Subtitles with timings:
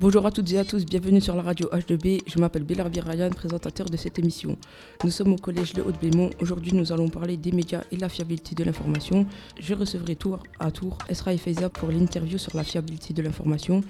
[0.00, 2.22] Bonjour à toutes et à tous, bienvenue sur la radio H2B.
[2.26, 4.58] Je m'appelle Bélarbi Ryan, présentateur de cette émission.
[5.02, 6.30] Nous sommes au collège Le Haut-de-Bémont.
[6.40, 9.24] Aujourd'hui, nous allons parler des médias et la fiabilité de l'information.
[9.58, 13.82] Je recevrai tour à tour Esra et Faiza pour l'interview sur la fiabilité de l'information,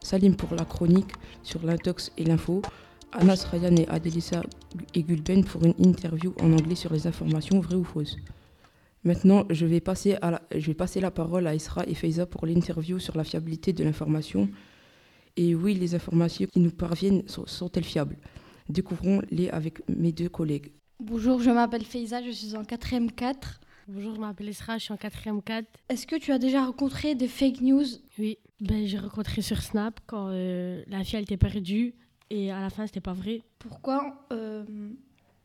[0.00, 1.12] Salim pour la chronique
[1.42, 2.62] sur l'intox et l'info,
[3.12, 4.42] Anas Ryan et Adelissa
[4.94, 8.16] et Gulben pour une interview en anglais sur les informations vraies ou fausses.
[9.04, 12.26] Maintenant, je vais passer, à la, je vais passer la parole à Esra et Faiza
[12.26, 14.48] pour l'interview sur la fiabilité de l'information.
[15.36, 18.16] Et oui, les informations qui nous parviennent sont- sont-elles fiables?
[18.68, 20.72] Découvrons-les avec mes deux collègues.
[21.00, 23.60] Bonjour, je m'appelle Faiza, je suis en 4ème 4.
[23.86, 25.66] Bonjour, je m'appelle Esra, je suis en 4ème 4.
[25.88, 27.84] Est-ce que tu as déjà rencontré des fake news?
[28.18, 31.94] Oui, ben, j'ai rencontré sur Snap quand euh, la fille elle était perdue
[32.30, 33.42] et à la fin c'était pas vrai.
[33.58, 34.64] Pourquoi euh,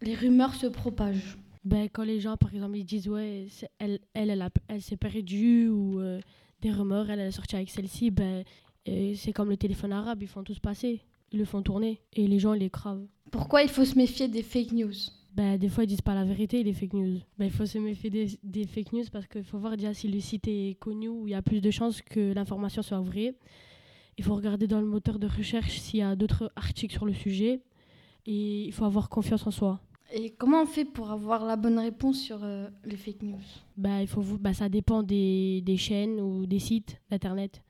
[0.02, 1.38] les rumeurs se propagent?
[1.64, 3.48] Ben, quand les gens par exemple ils disent ouais,
[3.80, 6.20] elle, elle, elle, elle s'est perdue ou euh,
[6.62, 8.44] des rumeurs, elle, est sortie avec celle-ci, ben,
[8.88, 12.28] euh, c'est comme le téléphone arabe, ils font tous passer, ils le font tourner et
[12.28, 13.08] les gens ils les cravent.
[13.32, 14.94] Pourquoi il faut se méfier des fake news?
[15.34, 17.20] Ben, des fois ils disent pas la vérité les fake news.
[17.38, 20.08] Ben, il faut se méfier des, des fake news parce qu'il faut voir déjà si
[20.10, 23.36] le site est connu ou il y a plus de chances que l'information soit vraie.
[24.18, 27.14] Il faut regarder dans le moteur de recherche s'il y a d'autres articles sur le
[27.14, 27.62] sujet
[28.26, 29.80] et il faut avoir confiance en soi.
[30.14, 33.42] Et comment on fait pour avoir la bonne réponse sur euh, les fake news?
[33.78, 37.64] Ben, il faut vous, ben, ça dépend des, des chaînes ou des sites d'internet.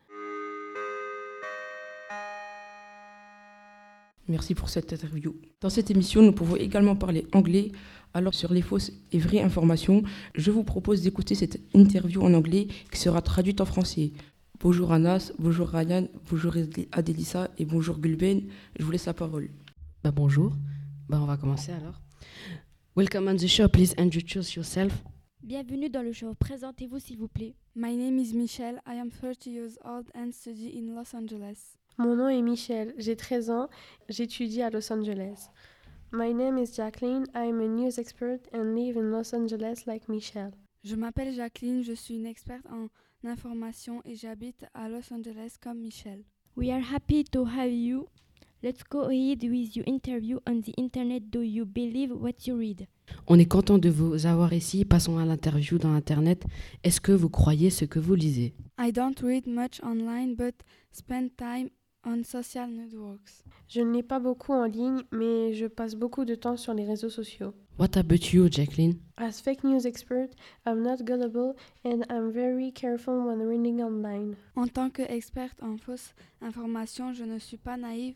[4.27, 5.35] Merci pour cette interview.
[5.61, 7.71] Dans cette émission, nous pouvons également parler anglais.
[8.13, 10.03] Alors, sur les fausses et vraies informations,
[10.35, 14.11] je vous propose d'écouter cette interview en anglais qui sera traduite en français.
[14.59, 16.53] Bonjour Anas, bonjour Ryan, bonjour
[16.91, 18.43] Adelissa et bonjour Gulben.
[18.79, 19.49] Je vous laisse la parole.
[20.03, 20.53] Bah bonjour.
[21.09, 21.99] Bah on va commencer alors.
[22.95, 23.67] Welcome on the show.
[23.67, 24.93] Please introduce yourself.
[25.41, 26.33] Bienvenue dans le show.
[26.35, 27.55] Présentez-vous s'il vous plaît.
[27.75, 28.81] My name is Michelle.
[28.87, 31.75] I am 30 years old and study in Los Angeles.
[31.97, 33.69] Mon nom est Michel, j'ai 13 ans,
[34.09, 35.49] j'étudie à Los Angeles.
[36.11, 40.09] My name is Jacqueline, I am a news expert and live in Los Angeles like
[40.09, 40.51] Michel.
[40.83, 42.87] Je m'appelle Jacqueline, je suis une experte en
[43.25, 46.23] information et j'habite à Los Angeles comme Michelle.
[46.55, 48.07] We are happy to have you.
[48.63, 51.23] Let's go ahead with your interview on the internet.
[51.29, 52.87] Do you believe what you read?
[53.27, 54.85] On est content de vous avoir ici.
[54.85, 56.45] Passons à l'interview dans Internet.
[56.83, 58.53] Est-ce que vous croyez ce que vous lisez?
[58.79, 60.55] I don't read much online but
[60.91, 61.69] spend time
[62.05, 63.43] on social networks.
[63.67, 66.85] Je ne lis pas beaucoup en ligne, mais je passe beaucoup de temps sur les
[66.85, 67.53] réseaux sociaux.
[67.79, 68.99] What about you, Jacqueline?
[69.17, 70.29] As fake news expert,
[70.65, 74.35] I'm not gullible and I'm very careful when reading online.
[74.55, 78.15] En tant qu'experte en fausses informations, je ne suis pas naïve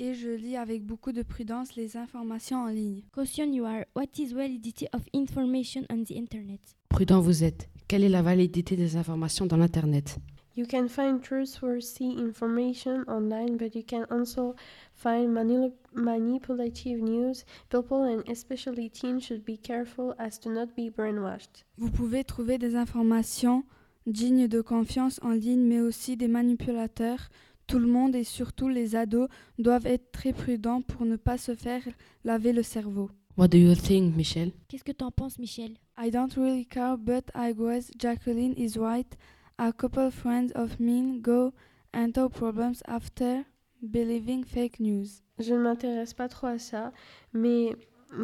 [0.00, 3.02] et je lis avec beaucoup de prudence les informations en ligne.
[3.14, 3.84] Question you are.
[3.94, 6.60] What is validity of information on the internet?
[6.88, 7.68] Prudent vous êtes.
[7.88, 10.18] Quelle est la validité des informations dans l'Internet?
[10.56, 14.54] You can find trustworthy information online, but you can also
[14.94, 17.44] find manip- manipulative news.
[17.68, 21.64] People and especially teens should be careful as to not be brainwashed.
[21.78, 23.64] Vous pouvez trouver des informations
[24.06, 27.28] dignes de confiance en ligne, mais aussi des manipulateurs.
[27.66, 31.54] Tout le monde et surtout les ados doivent être très prudents pour ne pas se
[31.54, 31.82] faire
[32.24, 33.10] laver le cerveau.
[33.36, 35.72] What do you think, Michel Qu'est-ce que t'en penses, Michel?
[35.98, 39.16] I don't really care, but I guess Jacqueline is right.
[39.58, 41.52] A couple friends of mine go
[41.92, 43.44] into problems after
[43.82, 45.22] believing fake news.
[45.38, 46.92] Je ne m'intéresse pas trop à ça,
[47.32, 47.76] mais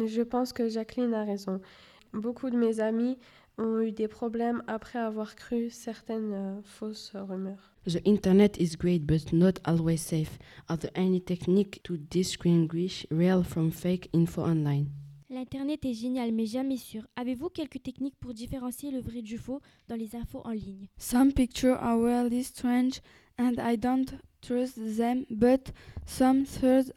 [0.05, 1.61] je pense que Jacqueline a raison.
[2.13, 3.17] Beaucoup de mes amis
[3.57, 7.73] ont eu des problèmes après avoir cru certaines euh, fausses rumeurs.
[7.85, 10.39] The internet is great but not always safe.
[10.69, 14.87] Are there any technique to distinguish real from fake info online?
[15.29, 17.07] L'Internet est génial, mais jamais sûr.
[17.15, 20.87] Avez-vous quelques techniques pour différencier le vrai du faux dans les infos en ligne?
[20.97, 23.01] Some pictures are really strange
[23.39, 24.13] and I don't
[24.45, 25.71] trust them, but
[26.05, 26.45] some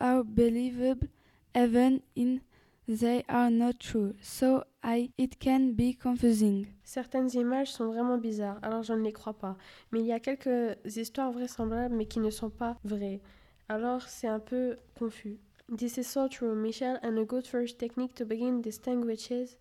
[0.01, 1.09] are believable
[1.55, 2.41] even in
[2.89, 4.15] they are not true.
[4.21, 6.67] So I it can be confusing.
[6.85, 9.57] Certaines images sont vraiment bizarres, alors je ne les crois pas.
[9.91, 13.21] Mais il y a quelques histoires vraisemblables, mais qui ne sont pas vraies.
[13.69, 15.39] Alors c'est un peu confus.
[15.69, 19.57] This is so true, Michelle, and a good first technique to begin distinguishes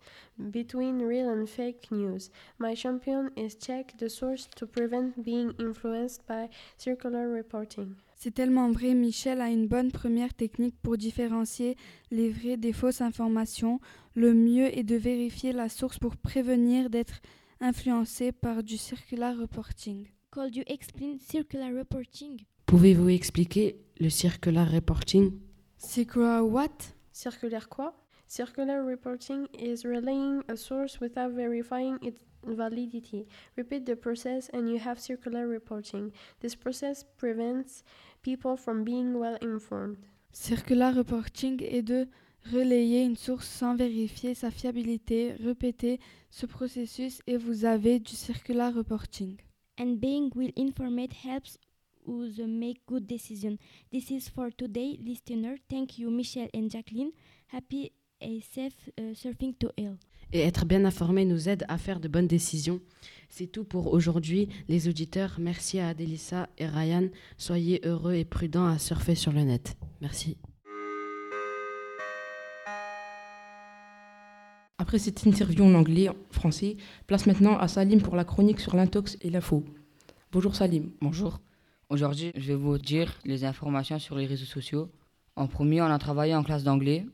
[0.52, 2.30] between real and fake news.
[2.60, 6.48] My champion is check the source to prevent being influenced by
[6.78, 7.96] circular reporting.
[8.14, 11.76] C'est tellement vrai, Michel a une bonne première technique pour différencier
[12.12, 13.80] les vraies des fausses informations.
[14.14, 17.20] Le mieux est de vérifier la source pour prévenir d'être
[17.60, 20.06] influencé par du circular reporting.
[20.30, 22.44] Could you explain circular reporting?
[22.66, 25.32] Pouvez-vous expliquer le circular reporting?
[25.86, 26.94] Circular what?
[27.12, 27.92] Circulaire quoi?
[28.26, 33.28] Circular reporting is relaying a source without verifying its validity.
[33.56, 36.12] Repeat the process and you have circular reporting.
[36.40, 37.84] This process prevents
[38.22, 39.98] people from being well informed.
[40.32, 42.08] Circular reporting est de
[42.52, 45.34] relayer une source sans vérifier sa fiabilité.
[45.40, 46.00] Répétez
[46.30, 49.36] ce processus et vous avez du circular reporting.
[49.78, 51.58] And being well informed helps
[52.06, 53.58] us make good decisions.
[53.90, 55.56] This is for today, listener.
[55.68, 57.12] Thank you, Michelle and Jacqueline.
[57.48, 59.96] Happy and safe uh, surfing to hell.
[60.32, 62.80] Et être bien informé nous aide à faire de bonnes décisions.
[63.28, 65.36] C'est tout pour aujourd'hui, les auditeurs.
[65.38, 67.08] Merci à Adelissa et Ryan.
[67.36, 69.76] Soyez heureux et prudents à surfer sur le net.
[70.00, 70.36] Merci.
[74.78, 76.76] Après cette interview en anglais, en français,
[77.06, 79.64] place maintenant à Salim pour la chronique sur l'intox et l'info.
[80.32, 80.90] Bonjour Salim.
[81.00, 81.40] Bonjour.
[81.88, 84.90] Aujourd'hui, je vais vous dire les informations sur les réseaux sociaux.
[85.36, 87.06] En premier, on a travaillé en classe d'anglais.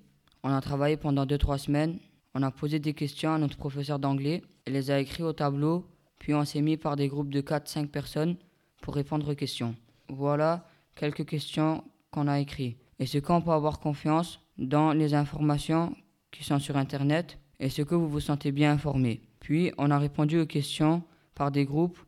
[0.43, 1.99] On a travaillé pendant 2-3 semaines.
[2.35, 4.43] On a posé des questions à notre professeur d'anglais.
[4.65, 5.85] Elle les a écrites au tableau.
[6.19, 8.37] Puis on s'est mis par des groupes de 4-5 personnes
[8.81, 9.75] pour répondre aux questions.
[10.09, 10.67] Voilà
[10.97, 12.79] quelques questions qu'on a écrites.
[12.99, 15.95] Est-ce qu'on peut avoir confiance dans les informations
[16.31, 20.41] qui sont sur Internet Est-ce que vous vous sentez bien informé Puis on a répondu
[20.41, 21.03] aux questions
[21.35, 21.99] par des groupes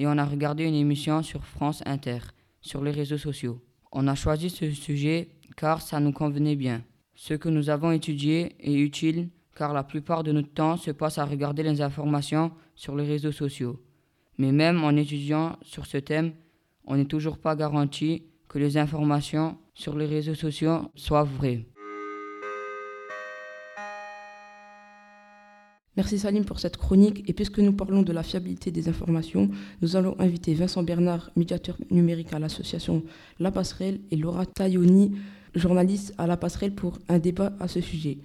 [0.00, 2.20] et on a regardé une émission sur France Inter,
[2.62, 3.60] sur les réseaux sociaux.
[3.92, 6.82] On a choisi ce sujet car ça nous convenait bien.
[7.14, 11.18] Ce que nous avons étudié est utile car la plupart de notre temps se passe
[11.18, 13.78] à regarder les informations sur les réseaux sociaux.
[14.38, 16.32] Mais même en étudiant sur ce thème,
[16.86, 21.66] on n'est toujours pas garanti que les informations sur les réseaux sociaux soient vraies.
[25.96, 29.50] Merci Salim pour cette chronique et puisque nous parlons de la fiabilité des informations,
[29.82, 33.02] nous allons inviter Vincent Bernard, médiateur numérique à l'association
[33.40, 35.16] La Passerelle et Laura Tailloni,
[35.56, 38.18] journaliste à La Passerelle pour un débat à ce sujet.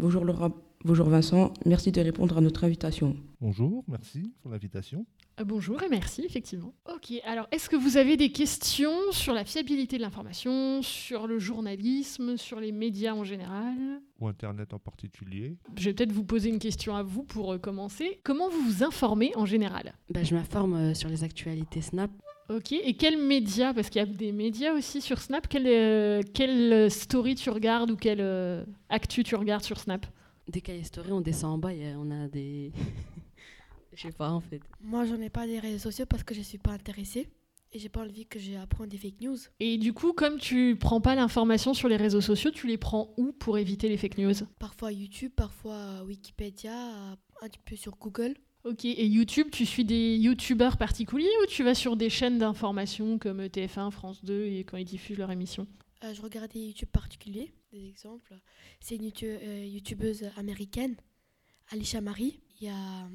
[0.00, 0.50] Bonjour Laura,
[0.84, 3.16] bonjour Vincent, merci de répondre à notre invitation.
[3.40, 5.06] Bonjour, merci pour l'invitation.
[5.40, 6.74] Euh, bonjour et merci, effectivement.
[6.92, 11.38] Ok, alors est-ce que vous avez des questions sur la fiabilité de l'information, sur le
[11.38, 13.74] journalisme, sur les médias en général?
[14.20, 15.56] Ou Internet en particulier?
[15.76, 18.20] Je vais peut-être vous poser une question à vous pour euh, commencer.
[18.24, 19.94] Comment vous vous informez en général?
[20.10, 22.10] Bah, je m'informe euh, sur les actualités Snap.
[22.50, 25.48] Ok, et quels médias Parce qu'il y a des médias aussi sur Snap.
[25.48, 30.06] Quelle, euh, quelle story tu regardes ou quelle euh, actu tu regardes sur Snap?
[30.48, 32.72] Dès qu'il y a des stories, on descend en bas et on a des.
[33.94, 34.60] Je sais pas en fait.
[34.80, 37.28] Moi, j'en ai pas des réseaux sociaux parce que je suis pas intéressée
[37.72, 39.36] et j'ai pas envie que j'apprenne des fake news.
[39.60, 43.12] Et du coup, comme tu prends pas l'information sur les réseaux sociaux, tu les prends
[43.16, 44.34] où pour éviter les fake news?
[44.58, 48.34] Parfois YouTube, parfois Wikipédia, un petit peu sur Google.
[48.64, 53.18] Ok, et YouTube, tu suis des youtubeurs particuliers ou tu vas sur des chaînes d'information
[53.18, 55.66] comme TF1, France 2 et quand ils diffusent leur émission?
[56.04, 58.34] Euh, je regarde des YouTube particuliers, des exemples.
[58.80, 60.96] C'est une euh, youtubeuse américaine,
[61.70, 62.40] Alicia Marie.
[62.60, 63.08] Il y, a,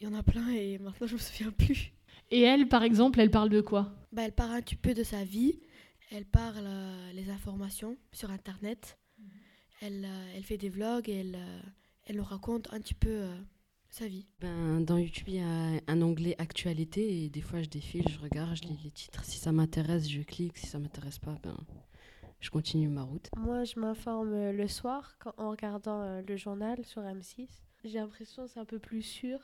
[0.00, 1.92] il y en a plein et maintenant je me souviens plus.
[2.30, 3.92] Et elle, par exemple, elle parle de quoi?
[4.12, 5.60] Bah, elle parle un petit peu de sa vie.
[6.10, 8.98] Elle parle euh, les informations sur Internet.
[9.80, 11.60] Elle, euh, elle fait des vlogs et elle, euh,
[12.06, 13.36] elle nous raconte un petit peu euh,
[13.90, 14.26] sa vie.
[14.40, 18.18] Ben, dans YouTube, il y a un onglet actualité et des fois je défile, je
[18.18, 19.24] regarde, je lis les titres.
[19.24, 20.56] Si ça m'intéresse, je clique.
[20.56, 21.56] Si ça m'intéresse pas, ben,
[22.42, 23.28] je continue ma route.
[23.38, 27.48] Moi, je m'informe euh, le soir quand- en regardant euh, le journal sur M6.
[27.84, 29.38] J'ai l'impression que c'est un peu plus sûr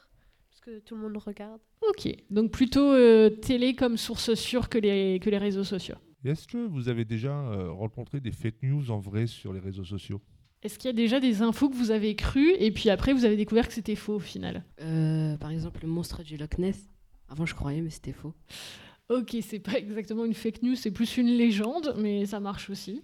[0.51, 1.61] parce que tout le monde regarde.
[1.89, 5.97] Ok, donc plutôt euh, télé comme source sûre que les, que les réseaux sociaux.
[6.25, 9.85] Est-ce que vous avez déjà euh, rencontré des fake news en vrai sur les réseaux
[9.85, 10.21] sociaux?
[10.63, 13.25] Est-ce qu'il y a déjà des infos que vous avez crues et puis après vous
[13.25, 14.65] avez découvert que c'était faux au final?
[14.81, 16.89] Euh, par exemple, le monstre du Loch Ness.
[17.29, 18.35] Avant, je croyais, mais c'était faux.
[19.09, 23.03] Ok, c'est pas exactement une fake news, c'est plus une légende, mais ça marche aussi.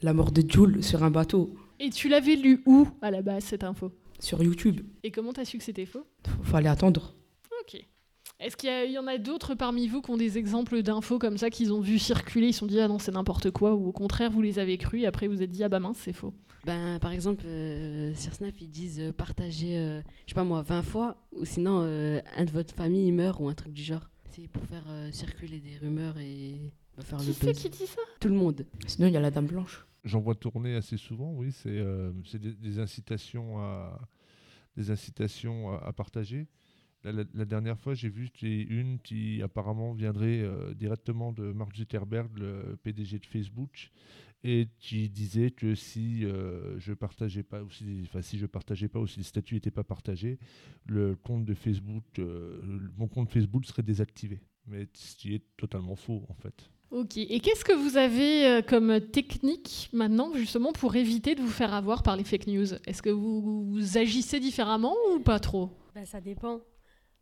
[0.00, 3.44] La mort de Jules sur un bateau, Et tu l'avais lu où à la base
[3.44, 3.92] cette info?
[4.20, 4.80] Sur YouTube.
[5.02, 6.06] Et comment t'as su que c'était faux?
[6.42, 7.14] Fallait attendre.
[7.60, 7.84] Ok.
[8.40, 11.50] Est-ce qu'il y, en a d'autres parmi vous qui ont des exemples d'infos comme ça
[11.50, 13.92] qu'ils ont vu circuler, ils se sont dit ah non c'est n'importe quoi ou au
[13.92, 16.32] contraire vous les avez crus et après vous êtes dit ah bah mince c'est faux?
[16.64, 20.62] Ben, par exemple, euh, sur Snap, ils disent euh, partager, euh, je sais pas moi,
[20.62, 23.82] 20 fois, ou sinon euh, un de votre famille il meurt ou un truc du
[23.82, 24.08] genre.
[24.34, 26.54] C'est pour faire euh, circuler des rumeurs et
[26.96, 27.62] bah, faire Qui le buzz.
[27.62, 28.00] qui dit ça?
[28.20, 28.66] Tout le monde.
[28.86, 29.86] Sinon, il y a la Dame Blanche.
[30.04, 31.52] J'en vois tourner assez souvent, oui.
[31.52, 34.00] C'est euh, des, des incitations à
[34.76, 36.48] des incitations à, à partager.
[37.04, 41.74] La, la- la dernière fois, j'ai vu une qui apparemment viendrait euh, directement de Mark
[41.76, 43.90] Zuckerberg, le PDG de Facebook,
[44.46, 48.88] et qui disait que si euh, je partageais pas, ou si, enfin, si je partageais
[48.88, 50.38] pas, ou si les statuts n'étaient pas partagés,
[50.86, 54.40] le compte de Facebook, euh, le- mon compte Facebook serait désactivé.
[54.66, 56.70] Mais ce qui est totalement faux en fait.
[56.90, 57.16] Ok.
[57.16, 61.74] Et qu'est-ce que vous avez euh, comme technique maintenant, justement, pour éviter de vous faire
[61.74, 62.74] avoir par les fake news?
[62.86, 65.70] Est-ce que vous, vous agissez différemment ou pas trop?
[65.94, 66.60] Bah, ça dépend.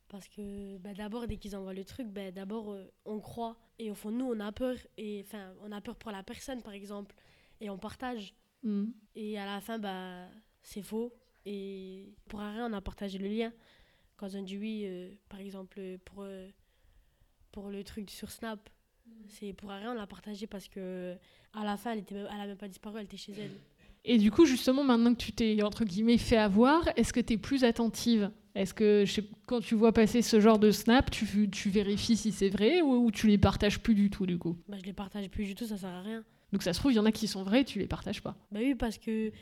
[0.09, 3.57] Parce que bah, d'abord, dès qu'ils envoient le truc, bah, d'abord, euh, on croit.
[3.83, 4.77] Et au fond, nous, on a peur.
[4.97, 7.17] Et enfin, on a peur pour la personne, par exemple.
[7.61, 8.33] Et on partage.
[8.63, 8.91] Hmm.
[9.17, 10.29] Et à la fin, bah,
[10.63, 11.13] c'est faux.
[11.45, 13.53] Et pour rien, on a partagé le lien.
[14.17, 16.49] Quand on dit oui, euh, par exemple, pour, euh,
[17.51, 18.71] pour le truc sur Snap,
[19.27, 21.17] c'est pour rien, on l'a partagé parce que
[21.53, 23.59] à la fin, elle, était même, elle a même pas disparu, elle était chez elle.
[24.05, 27.35] Et du coup, justement, maintenant que tu t'es, entre guillemets, fait avoir, est-ce que tu
[27.35, 28.31] es plus attentive?
[28.55, 32.17] Est-ce que je sais- quand tu vois passer ce genre de snap, tu, tu vérifies
[32.17, 34.59] si c'est vrai ou, ou tu les partages plus du tout, du coup?
[34.69, 36.25] Bah, je les partage plus du tout, ça sert à rien.
[36.53, 38.37] Donc ça se trouve, il y en a qui sont vrais, tu les partages pas.
[38.51, 39.33] Bah oui, parce que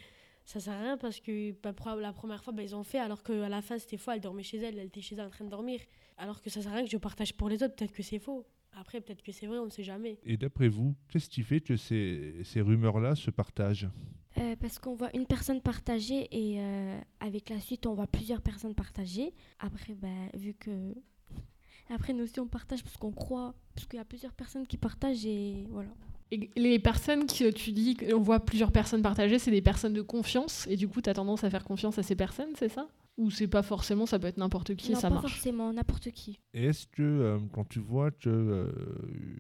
[0.44, 2.98] ça sert à rien, parce que bah, pour la première fois, bah, ils ont fait,
[2.98, 5.30] alors qu'à la fin, c'était faux, elle dormait chez elle, elle était chez elle en
[5.30, 5.80] train de dormir.
[6.18, 8.18] Alors que ça sert à rien que je partage pour les autres, peut-être que c'est
[8.20, 8.46] faux.
[8.78, 10.18] Après, peut-être que c'est vrai, on ne sait jamais.
[10.24, 13.88] Et d'après vous, qu'est-ce qui fait que ces, ces rumeurs-là se partagent?
[14.38, 18.40] Euh, parce qu'on voit une personne partager et euh, avec la suite on voit plusieurs
[18.40, 19.34] personnes partager.
[19.58, 20.94] Après, bah, vu que.
[21.90, 24.76] Après, nous aussi on partage parce qu'on croit, parce qu'il y a plusieurs personnes qui
[24.76, 25.90] partagent et voilà.
[26.32, 30.02] Et les personnes que tu dis, on voit plusieurs personnes partager, c'est des personnes de
[30.02, 32.86] confiance et du coup, tu as tendance à faire confiance à ces personnes, c'est ça?
[33.18, 35.32] Ou c'est pas forcément, ça peut être n'importe qui et non, ça pas marche?
[35.32, 36.38] forcément, n'importe qui.
[36.54, 38.70] Et Est-ce que euh, quand tu vois que euh,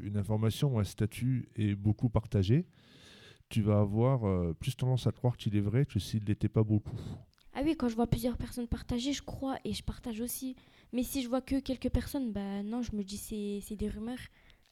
[0.02, 2.66] une information ou un statut est beaucoup partagé,
[3.50, 6.62] tu vas avoir euh, plus tendance à croire qu'il est vrai que s'il n'était pas
[6.62, 6.96] beaucoup
[7.52, 10.56] Ah oui, quand je vois plusieurs personnes partager, je crois et je partage aussi.
[10.92, 13.88] Mais si je vois que quelques personnes, bah non, je me dis c'est c'est des
[13.90, 14.18] rumeurs.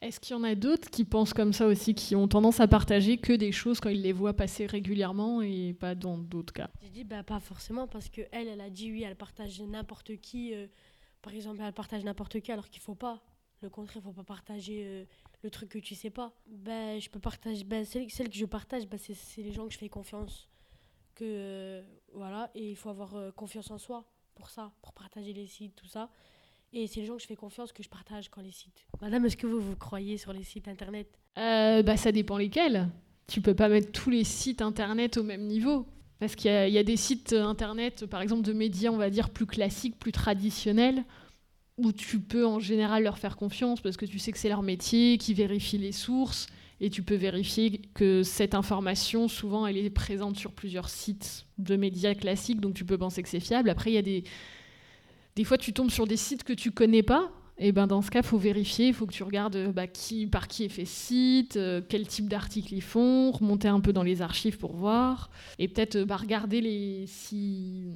[0.00, 2.68] Est-ce qu'il y en a d'autres qui pensent comme ça aussi, qui ont tendance à
[2.68, 6.70] partager que des choses quand ils les voient passer régulièrement et pas dans d'autres cas?
[6.80, 10.16] J'ai dit, bah, pas forcément, parce que elle, elle a dit oui, elle partage n'importe
[10.20, 10.54] qui.
[10.54, 10.68] euh,
[11.20, 13.20] par exemple, elle partage n'importe qui alors qu'il faut pas.
[13.60, 15.04] Le contraire, faut pas partager euh,
[15.42, 16.32] le truc que tu sais pas.
[16.46, 17.64] Ben, je peux partager.
[17.64, 20.48] Ben, celle, que je partage, ben, c'est les gens que je fais confiance.
[21.14, 24.04] Que, euh, voilà, et il faut avoir euh, confiance en soi
[24.34, 26.10] pour ça, pour partager les sites, tout ça.
[26.72, 28.86] Et c'est les gens que je fais confiance que je partage quand les sites.
[29.00, 31.08] Madame, est-ce que vous vous croyez sur les sites internet?
[31.38, 32.88] Euh, bah, Ça dépend lesquels.
[33.26, 35.86] Tu peux pas mettre tous les sites internet au même niveau.
[36.18, 39.30] Parce qu'il y, y a des sites internet, par exemple de médias, on va dire,
[39.30, 41.04] plus classiques, plus traditionnels,
[41.78, 44.62] où tu peux en général leur faire confiance parce que tu sais que c'est leur
[44.62, 46.46] métier, qu'ils vérifient les sources,
[46.80, 51.76] et tu peux vérifier que cette information, souvent, elle est présente sur plusieurs sites de
[51.76, 53.68] médias classiques, donc tu peux penser que c'est fiable.
[53.70, 54.24] Après, il y a des,
[55.34, 57.32] des fois, tu tombes sur des sites que tu connais pas.
[57.60, 60.46] Et ben dans ce cas, faut vérifier, il faut que tu regardes bah, qui, par
[60.46, 64.22] qui est fait site, euh, quel type d'articles ils font, remonter un peu dans les
[64.22, 67.86] archives pour voir, et peut-être bah, regarder les, si,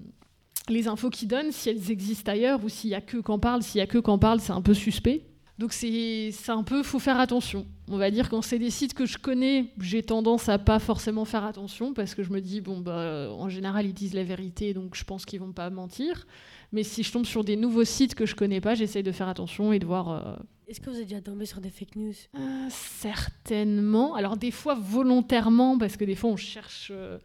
[0.68, 3.62] les infos qu'ils donnent, si elles existent ailleurs, ou s'il y a que qu'en parle.
[3.62, 5.24] S'il y a que qu'en parle, c'est un peu suspect.
[5.58, 7.66] Donc c'est un peu, faut faire attention.
[7.88, 11.24] On va dire quand c'est des sites que je connais, j'ai tendance à pas forcément
[11.24, 14.72] faire attention parce que je me dis bon bah en général ils disent la vérité
[14.72, 16.26] donc je pense qu'ils vont pas mentir.
[16.72, 19.28] Mais si je tombe sur des nouveaux sites que je connais pas, j'essaye de faire
[19.28, 20.08] attention et de voir.
[20.10, 20.34] euh,
[20.72, 22.14] Est-ce que vous êtes déjà tombé sur des fake news?
[22.34, 24.14] Euh, certainement.
[24.14, 27.18] Alors des fois volontairement parce que des fois on cherche euh,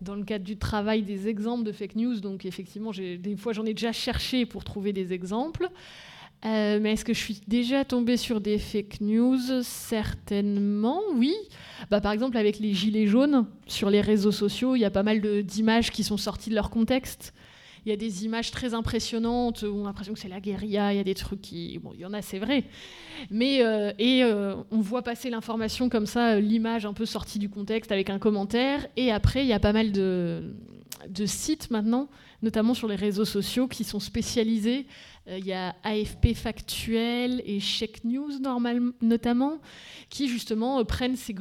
[0.00, 2.20] dans le cadre du travail des exemples de fake news.
[2.20, 5.68] Donc effectivement, des fois j'en ai déjà cherché pour trouver des exemples.
[6.44, 9.62] Euh, mais est-ce que je suis déjà tombée sur des fake news?
[9.62, 11.34] Certainement, oui.
[11.90, 15.02] Bah, par exemple, avec les gilets jaunes, sur les réseaux sociaux, il y a pas
[15.02, 17.34] mal d'images qui sont sorties de leur contexte.
[17.84, 20.92] Il y a des images très impressionnantes où on a l'impression que c'est la guérilla,
[20.92, 21.78] il y a des trucs qui...
[21.78, 22.64] Bon, il y en a, c'est vrai.
[23.30, 27.40] Mais, euh, et euh, on voit passer l'information comme ça, euh, l'image un peu sortie
[27.40, 28.86] du contexte avec un commentaire.
[28.96, 30.54] Et après, il y a pas mal de,
[31.08, 32.08] de sites maintenant,
[32.42, 34.86] notamment sur les réseaux sociaux, qui sont spécialisés.
[35.28, 38.32] Euh, Il y a AFP Factuel et Check News,
[39.00, 39.60] notamment,
[40.08, 41.34] qui justement euh, prennent ces,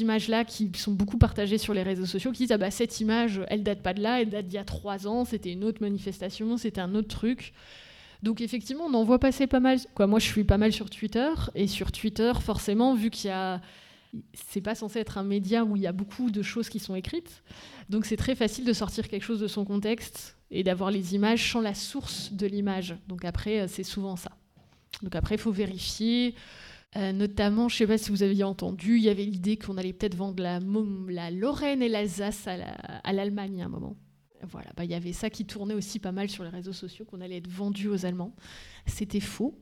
[0.00, 3.40] images-là qui sont beaucoup partagées sur les réseaux sociaux, qui disent ah bah, cette image,
[3.48, 5.82] elle date pas de là, elle date d'il y a trois ans, c'était une autre
[5.82, 7.52] manifestation, c'était un autre truc.
[8.22, 9.78] Donc effectivement, on en voit passer pas mal.
[9.98, 13.60] Moi, je suis pas mal sur Twitter, et sur Twitter, forcément, vu qu'il y a
[14.34, 16.94] c'est pas censé être un média où il y a beaucoup de choses qui sont
[16.94, 17.42] écrites.
[17.88, 21.50] Donc c'est très facile de sortir quelque chose de son contexte et d'avoir les images
[21.52, 22.94] sans la source de l'image.
[23.08, 24.32] Donc après, euh, c'est souvent ça.
[25.02, 26.34] Donc après, il faut vérifier.
[26.96, 29.94] Euh, notamment, je sais pas si vous aviez entendu, il y avait l'idée qu'on allait
[29.94, 33.96] peut-être vendre la, Lorraine et l'Alsace à la- à l'Allemagne à un moment.
[34.42, 37.04] Voilà, bah, il y avait ça qui tournait aussi pas mal sur les réseaux sociaux,
[37.06, 38.34] qu'on allait être vendu aux Allemands.
[38.86, 39.58] C'était faux,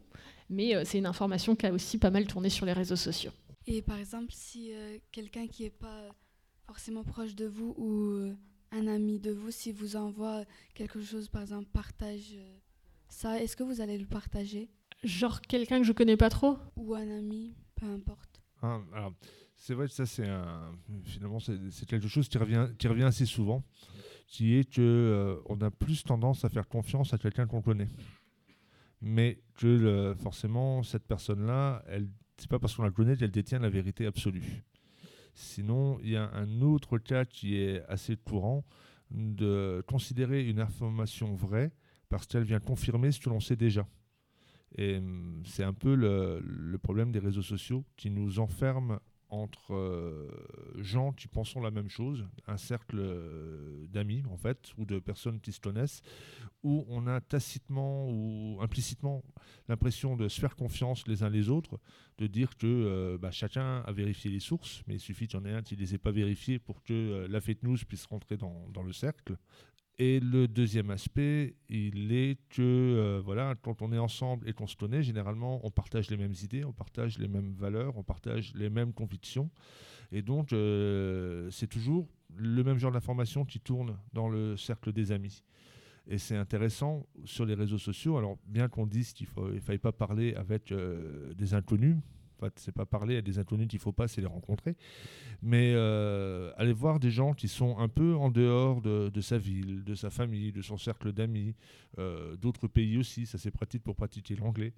[0.49, 3.31] mais euh, c'est une information qui a aussi pas mal tourné sur les réseaux sociaux.
[3.67, 6.09] Et par exemple, si euh, quelqu'un qui n'est pas
[6.67, 8.35] forcément proche de vous ou euh,
[8.73, 12.59] un ami de vous, si vous envoie quelque chose, par exemple, partage euh,
[13.09, 14.71] ça, est-ce que vous allez le partager?
[15.05, 16.59] Genre quelqu'un que je connais pas trop?
[16.77, 18.41] Ou un ami, peu importe.
[18.63, 19.15] Hein, alors,
[19.57, 20.73] c'est vrai que ça, c'est un,
[21.05, 23.63] finalement, c'est c'est quelque chose qui revient, qui revient assez souvent,
[24.27, 27.89] qui est que euh, on a plus tendance à faire confiance à quelqu'un qu'on connaît,
[29.01, 32.09] mais que le- forcément cette personne-là, elle,
[32.41, 34.65] c'est pas parce qu'on la connaît qu'elle détient la vérité absolue.
[35.35, 38.65] Sinon, il y a un autre cas qui est assez courant
[39.11, 41.73] de considérer une information vraie
[42.09, 43.87] parce qu'elle vient confirmer ce que l'on sait déjà.
[44.77, 49.01] Et hum, c'est un peu le, le problème des réseaux sociaux qui nous enferment
[49.31, 50.29] entre euh,
[50.79, 55.41] gens qui pensent la même chose, un cercle euh, d'amis en fait, ou de personnes
[55.41, 56.03] qui se connaissent,
[56.63, 59.25] où on a tacitement ou implicitement
[59.69, 61.81] l'impression de se faire confiance les uns les autres,
[62.19, 65.43] de dire que euh, bah, chacun a vérifié les sources, mais il suffit qu'il y
[65.43, 68.07] en ait un qui ne les ait pas vérifiées pour que la fake news puisse
[68.07, 69.37] rentrer dans le cercle.
[70.03, 74.67] Et le deuxième aspect, il est que euh, voilà, quand on est ensemble et qu'on
[74.67, 78.55] se connaît, généralement, on partage les mêmes idées, on partage les mêmes valeurs, on partage
[78.55, 79.51] les mêmes convictions.
[80.11, 85.13] Et donc, euh, c'est toujours le même genre d'information qui tourne dans le cercle des
[85.13, 85.45] amis.
[86.07, 88.17] Et c'est intéressant sur les réseaux sociaux.
[88.17, 91.99] Alors, bien qu'on dise qu'il ne faille pas parler avec euh, des inconnus,
[92.41, 94.77] en fait, c'est pas parler à des inconnus qu'il faut pas, c'est les rencontrer.
[95.43, 99.39] Mais euh, aller voir des gens qui sont un peu en dehors de, de sa
[99.39, 101.55] ville, de sa famille, de son cercle d'amis,
[101.99, 104.73] euh, d'autres pays aussi, ça c'est pratique pour pratiquer l'anglais,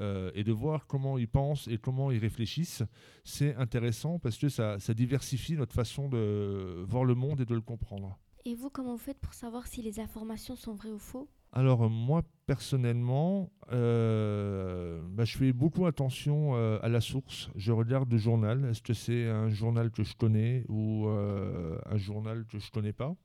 [0.00, 2.82] euh, et de voir comment ils pensent et comment ils réfléchissent,
[3.24, 7.54] c'est intéressant parce que ça, ça diversifie notre façon de voir le monde et de
[7.54, 8.18] le comprendre.
[8.44, 11.28] Et vous, comment vous faites pour savoir si les informations sont vraies ou faux?
[11.52, 12.22] Alors moi
[12.52, 17.48] personnellement, euh, bah, je fais beaucoup attention euh, à la source.
[17.56, 18.66] Je regarde le journal.
[18.66, 22.92] Est-ce que c'est un journal que je connais ou euh, un journal que je connais
[22.92, 23.16] pas?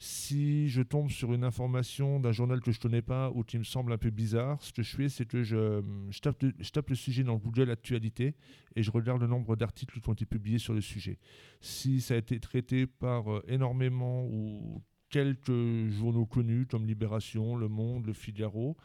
[0.00, 3.62] Si je tombe sur une information d'un journal que je connais pas ou qui me
[3.62, 5.80] semble un peu bizarre, ce que je fais, c'est que je,
[6.20, 8.34] tape, le- je tape le sujet dans Google Actualité
[8.74, 11.20] et je regarde le nombre d'articles qui ont été publiés sur le sujet.
[11.60, 18.06] Si ça a été traité par énormément ou quelques journaux connus comme Libération, Le Monde,
[18.06, 18.76] Le Figaro,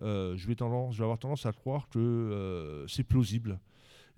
[0.00, 3.60] euh, je, vais avoir tendance à croire que euh, c'est plausible.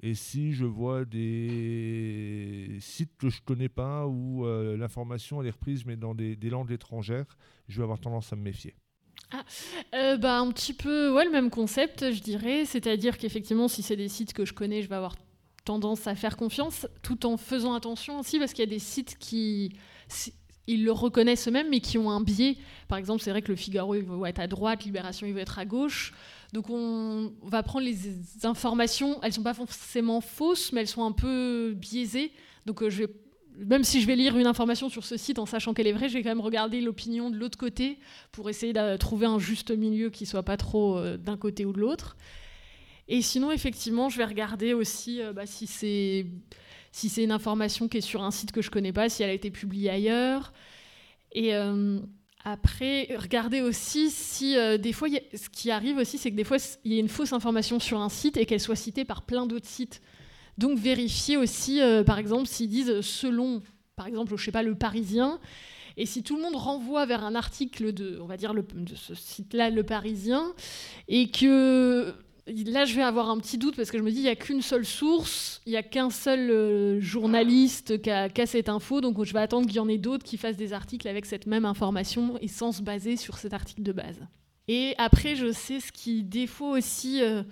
[0.03, 5.51] Et si je vois des sites que je ne connais pas où euh, l'information est
[5.51, 7.37] reprise mais dans des, des langues étrangères,
[7.69, 8.75] je vais avoir tendance à me méfier.
[9.95, 12.65] Euh, bah, un petit peu ouais, le même concept, je dirais.
[12.65, 15.17] C'est-à-dire qu'effectivement, si c'est des sites que je connais, je vais avoir
[15.65, 19.17] tendance à faire confiance, tout en faisant attention aussi, parce qu'il y a des sites
[19.19, 19.73] qui.
[20.67, 22.57] Ils le reconnaissent eux-mêmes, mais qui ont un biais.
[22.89, 25.41] Par exemple, c'est vrai que le Figaro, il va être à droite, Libération, il va
[25.41, 26.15] être à gauche.
[26.53, 27.97] Donc, on va prendre les
[28.45, 29.19] informations.
[29.23, 32.33] Elles sont pas forcément fausses, mais elles sont un peu biaisées.
[32.65, 32.91] Donc, euh,
[33.59, 36.09] même si je vais lire une information sur ce site en sachant qu'elle est vraie,
[36.09, 37.99] je vais quand même regarder l'opinion de l'autre côté
[38.33, 41.73] pour essayer de trouver un juste milieu qui soit pas trop euh, d'un côté ou
[41.73, 42.17] de l'autre.
[43.07, 46.27] Et sinon, effectivement, je vais regarder aussi euh, bah, si c'est
[46.95, 49.31] si c'est une information qui est sur un site que je connais pas, si elle
[49.31, 50.53] a été publiée ailleurs.
[51.33, 51.99] Et euh,
[52.45, 56.59] après, regarder aussi si euh, des fois, ce qui arrive aussi, c'est que des fois,
[56.85, 59.45] il y a une fausse information sur un site et qu'elle soit citée par plein
[59.45, 60.03] d'autres sites.
[60.57, 63.61] Donc vérifier aussi, euh, par exemple, s'ils disent selon,
[63.97, 65.41] par exemple, je sais pas, le Parisien,
[65.97, 69.17] et si tout le monde renvoie vers un article de, on va dire, de ce
[69.17, 70.55] site-là, le Parisien,
[71.09, 72.15] et que
[72.47, 74.37] là, je vais avoir un petit doute parce que je me dis, il n'y a
[74.37, 79.23] qu'une seule source, il n'y a qu'un seul euh, journaliste qui a, cette info, donc
[79.25, 81.65] je vais attendre qu'il y en ait d'autres qui fassent des articles avec cette même
[81.65, 84.21] information et sans se baser sur cet article de base.
[84.69, 87.43] Et après, je sais ce qui, fois aussi, euh,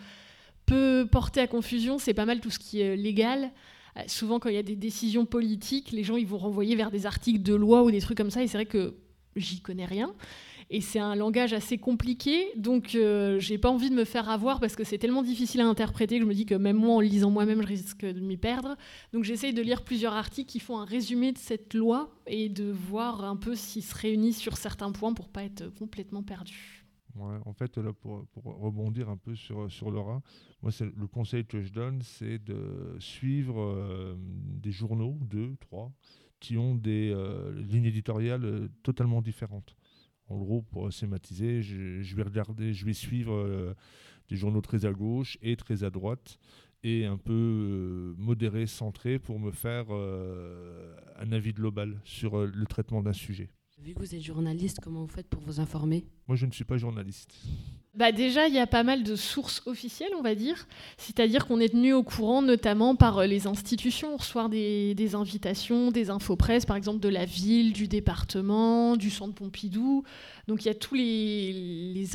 [0.66, 3.50] peut porter à confusion, c'est pas mal tout ce qui est légal.
[3.96, 6.90] Euh, souvent, quand il y a des décisions politiques, les gens ils vont renvoyer vers
[6.90, 8.94] des articles de loi ou des trucs comme ça, et c'est vrai que
[9.36, 10.14] j'y connais rien.
[10.74, 14.58] Et c'est un langage assez compliqué, donc euh, j'ai pas envie de me faire avoir
[14.58, 17.00] parce que c'est tellement difficile à interpréter que je me dis que même moi, en
[17.00, 18.78] lisant moi-même, je risque de m'y perdre.
[19.12, 22.70] Donc j'essaye de lire plusieurs articles qui font un résumé de cette loi et de
[22.70, 26.82] voir un peu s'ils se réunissent sur certains points pour pas être complètement perdu.
[27.20, 30.22] En fait, pour, rebondir un peu sur, sur Laura,
[30.62, 35.92] moi, le conseil que je donne, c'est de suivre euh, des journaux, deux, trois,
[36.40, 39.76] qui ont des euh, lignes éditoriales euh, totalement différentes.
[40.32, 43.74] En gros, pour schématiser, je, vais regarder, je vais suivre euh,
[44.30, 46.38] des journaux très à gauche et très à droite,
[46.82, 52.64] et un peu euh, modéré, centré, pour me faire euh, un avis global sur le
[52.64, 53.50] traitement d'un sujet.
[53.84, 56.04] Vu que vous êtes journaliste, comment vous faites pour vous informer?
[56.28, 57.34] Moi, je ne suis pas journaliste.
[57.94, 60.68] Bah déjà, il y a pas mal de sources officielles, on va dire.
[60.98, 64.14] C'est-à-dire qu'on est tenu au courant, notamment par euh, les institutions.
[64.14, 68.96] On reçoit des, des invitations, des infos presse, par exemple de la ville, du département,
[68.96, 70.04] du centre Pompidou.
[70.46, 71.52] Donc il y a tous les,
[71.92, 72.06] les,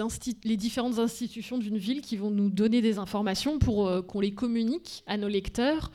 [0.46, 4.34] les différentes institutions d'une ville qui vont nous donner des informations pour euh, qu'on les
[4.34, 5.92] communique à nos lecteurs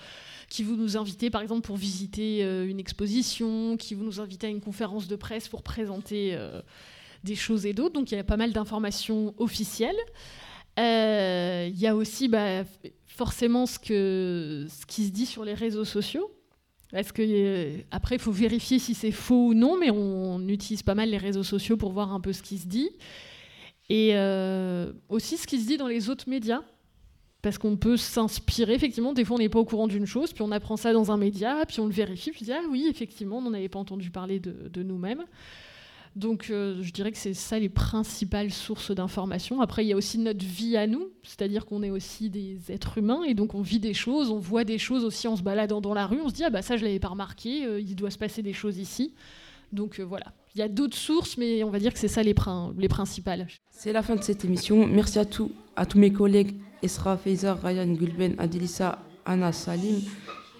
[0.52, 4.48] qui vont nous inviter par exemple pour visiter euh, une exposition, qui vont nous inviter
[4.48, 6.60] à une conférence de presse pour présenter euh,
[7.24, 7.94] des choses et d'autres.
[7.94, 9.96] Donc il y a pas mal d'informations officielles.
[10.78, 12.64] Euh, il y a aussi bah,
[13.06, 16.30] forcément ce qui se dit sur les réseaux sociaux.
[16.90, 20.94] Parce que après, il faut vérifier si c'est faux ou non, mais on utilise pas
[20.94, 22.90] mal les réseaux sociaux pour voir un peu ce qui se dit.
[23.88, 24.12] Et
[25.08, 26.60] aussi ce qui se dit dans les autres médias
[27.42, 30.42] parce qu'on peut s'inspirer, effectivement, des fois on n'est pas au courant d'une chose, puis
[30.42, 32.86] on apprend ça dans un média, puis on le vérifie, puis on dit, ah oui,
[32.88, 35.24] effectivement, on n'en avait pas entendu parler de, nous-mêmes.
[36.14, 39.60] Donc euh, je dirais que c'est ça les principales sources d'information.
[39.60, 42.98] Après, il y a aussi notre vie à nous, c'est-à-dire qu'on est aussi des êtres
[42.98, 45.80] humains, et donc on vit des choses, on voit des choses aussi en se baladant
[45.80, 47.96] dans la rue, on se dit, ah bah ça je l'avais pas remarqué, euh, il
[47.96, 49.14] doit se passer des choses ici.
[49.72, 50.26] Donc euh, voilà.
[50.54, 52.34] Il y a d'autres sources, mais on va dire que c'est ça les,
[52.78, 53.48] les principales.
[53.70, 54.86] C'est la fin de cette émission.
[54.86, 60.00] Merci à, tous, à tous mes collègues Esra Feiza, Ryan Gulben, Adilissa, Anna Salim.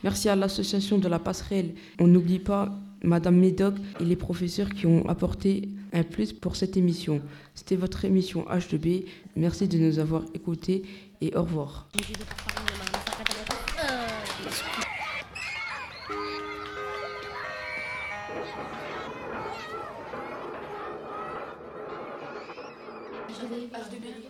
[0.05, 1.75] Merci à l'association de la passerelle.
[1.99, 6.77] On n'oublie pas Madame Médoc et les professeurs qui ont apporté un plus pour cette
[6.77, 7.21] émission.
[7.55, 9.05] C'était votre émission H2B.
[9.37, 10.83] Merci de nous avoir écoutés
[11.21, 11.89] et au revoir.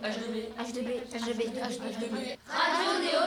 [0.03, 2.37] HDB, HDB, HDB, HDB, HDB, HDB.
[2.51, 3.22] Radio Néo